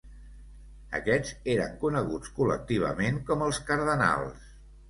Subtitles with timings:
[0.99, 4.53] Aquests eren coneguts col·lectivament com els cardenals.